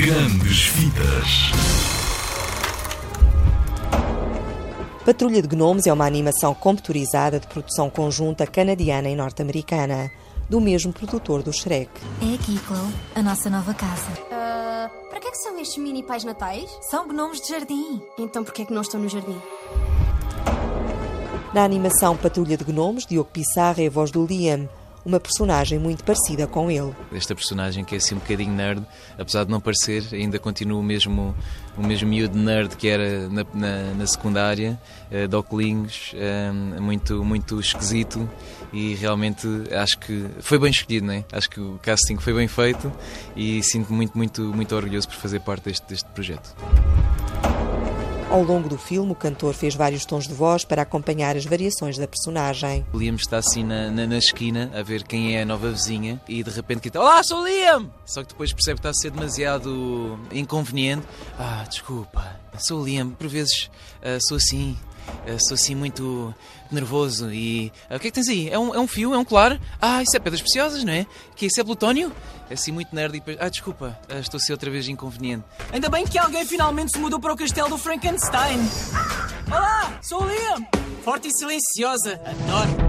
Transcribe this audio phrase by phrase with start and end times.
[0.00, 1.50] Grandes Vidas.
[5.04, 10.08] Patrulha de Gnomes é uma animação computadorizada de produção conjunta canadiana e norte-americana,
[10.48, 11.90] do mesmo produtor do Shrek.
[12.22, 14.12] É aqui, Chloe, a nossa nova casa.
[14.30, 16.70] Ah, para que é que são estes mini pais natais?
[16.88, 18.00] São gnomos de jardim.
[18.16, 19.42] Então por que é que não estão no jardim?
[21.52, 24.68] Na animação Patrulha de Gnomes, Diogo Pissarra é a voz do Liam,
[25.08, 26.94] uma personagem muito parecida com ele.
[27.12, 28.84] Esta personagem que é assim um bocadinho nerd,
[29.18, 31.34] apesar de não parecer, ainda continua o mesmo,
[31.76, 34.78] o mesmo miúdo nerd que era na, na, na secundária,
[35.10, 38.28] uh, de óculos, uh, muito, muito esquisito
[38.70, 41.24] e realmente acho que foi bem escolhido, né?
[41.32, 42.92] acho que o casting foi bem feito
[43.34, 46.54] e sinto-me muito, muito, muito orgulhoso por fazer parte deste, deste projeto.
[48.30, 51.96] Ao longo do filme, o cantor fez vários tons de voz para acompanhar as variações
[51.96, 52.84] da personagem.
[52.92, 56.20] O Liam está assim na, na, na esquina a ver quem é a nova vizinha
[56.28, 57.90] e de repente grita: Olá, sou o Liam!
[58.04, 61.06] Só que depois percebe que está a ser demasiado inconveniente.
[61.38, 63.70] Ah, desculpa, sou o Liam, por vezes
[64.02, 64.76] uh, sou assim.
[65.26, 66.34] Uh, sou assim muito
[66.70, 67.72] nervoso e.
[67.90, 68.48] Uh, o que é que tens aí?
[68.48, 69.14] É um, é um fio?
[69.14, 69.60] É um colar?
[69.80, 71.06] Ah, isso é pedras preciosas, não é?
[71.36, 72.12] Que isso é plutónio?
[72.50, 73.36] É assim muito nerd e depois.
[73.40, 75.44] Ah, desculpa, uh, estou a ser outra vez inconveniente.
[75.72, 78.58] Ainda bem que alguém finalmente se mudou para o castelo do Frankenstein.
[79.48, 80.66] Olá, sou o Liam.
[81.04, 82.20] Forte e silenciosa.
[82.24, 82.87] Adoro.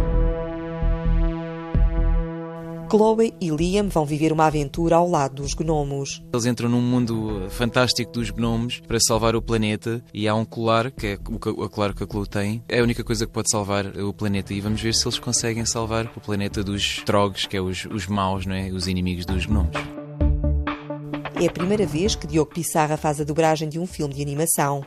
[2.90, 6.24] Chloe e Liam vão viver uma aventura ao lado dos gnomos.
[6.34, 10.90] Eles entram num mundo fantástico dos gnomos para salvar o planeta e há um colar,
[10.90, 13.86] que é o colar que a Chloe tem, é a única coisa que pode salvar
[13.86, 17.62] o planeta e vamos ver se eles conseguem salvar o planeta dos trogs, que é
[17.62, 18.70] os, os maus, não é?
[18.70, 19.78] os inimigos dos gnomos.
[21.40, 24.84] É a primeira vez que Diogo Pissarra faz a dobragem de um filme de animação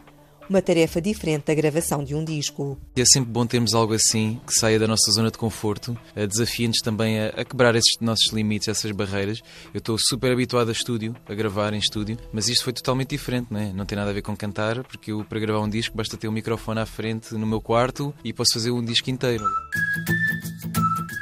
[0.49, 2.79] uma tarefa diferente da gravação de um disco.
[2.97, 5.99] É sempre bom termos algo assim que saia da nossa zona de conforto,
[6.29, 9.41] desafia-nos também a, a, quebrar esses nossos limites, essas barreiras.
[9.73, 13.49] Eu estou super habituado a estúdio, a gravar em estúdio, mas isto foi totalmente diferente,
[13.51, 13.73] não é?
[13.73, 16.29] Não tem nada a ver com cantar, porque eu para gravar um disco basta ter
[16.29, 19.45] um microfone à frente no meu quarto e posso fazer um disco inteiro.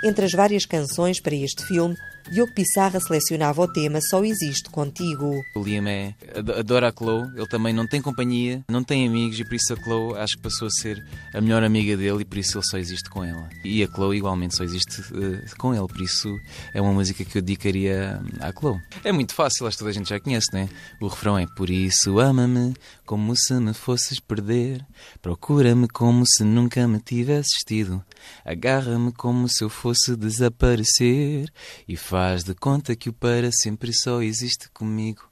[0.02, 1.94] Entre as várias canções para este filme,
[2.30, 5.44] Diogo Pissarra selecionava o tema Só Existe Contigo.
[5.54, 6.14] O Liam é,
[6.58, 9.76] adora a Chloe, ele também não tem companhia, não tem amigos e por isso a
[9.76, 12.78] Chloe acho que passou a ser a melhor amiga dele e por isso ele só
[12.78, 13.48] existe com ela.
[13.64, 16.38] E a Chloe igualmente só existe uh, com ele, por isso
[16.72, 18.80] é uma música que eu dedicaria à Chloe.
[19.02, 20.68] É muito fácil, acho que toda a gente já conhece, né?
[21.00, 22.74] O refrão é Por isso ama-me
[23.04, 24.86] como se me fosses perder,
[25.20, 28.04] procura-me como se nunca me tivesses tido,
[28.44, 31.48] agarra-me como se eu fosse desaparecer
[31.88, 35.22] e faz de conta que o para sempre só existe comigo.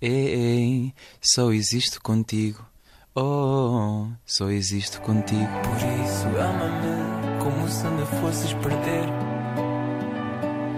[0.00, 2.64] Ei, só existe contigo.
[3.14, 5.48] Oh, só existe contigo.
[5.62, 9.08] Por isso ama-me como se me fosses perder.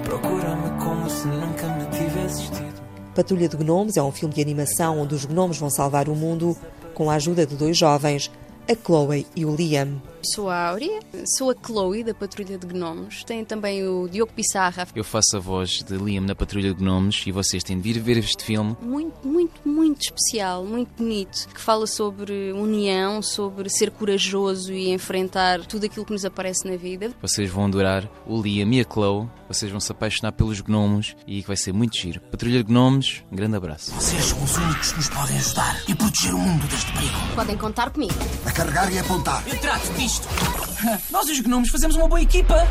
[0.04, 2.82] Procura-me como se nunca me tivesses tido.
[3.14, 6.54] Patrulha de Gnomes é um filme de animação onde os gnomos vão salvar o mundo
[6.94, 8.30] com a ajuda de dois jovens,
[8.70, 10.00] a Chloe e o Liam.
[10.34, 11.00] Sou a Áurea,
[11.36, 13.22] sou a Chloe da Patrulha de Gnomos.
[13.22, 14.88] Tem também o Diogo Pissarra.
[14.94, 18.00] Eu faço a voz de Liam na Patrulha de Gnomos e vocês têm de vir
[18.00, 18.76] ver este filme.
[18.82, 25.64] Muito, muito, muito especial, muito bonito, que fala sobre união, sobre ser corajoso e enfrentar
[25.66, 27.12] tudo aquilo que nos aparece na vida.
[27.22, 31.42] Vocês vão adorar o Liam e a Chloe, vocês vão se apaixonar pelos gnomos e
[31.42, 32.20] vai ser muito giro.
[32.22, 33.92] Patrulha de Gnomos, um grande abraço.
[33.92, 37.14] Vocês são os únicos que nos podem ajudar e proteger o mundo deste perigo.
[37.34, 38.14] Podem contar comigo.
[38.44, 39.46] A carregar e apontar.
[39.46, 40.15] Eu trato disto.
[41.10, 42.66] Nós os gnomos fazemos uma boa equipa.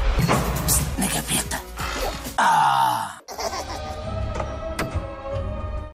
[0.97, 1.61] Na gaveta.
[2.37, 3.14] Ah!